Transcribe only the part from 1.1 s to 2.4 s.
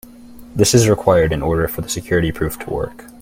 in order for the security